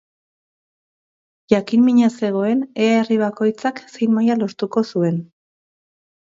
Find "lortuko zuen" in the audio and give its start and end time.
4.43-5.25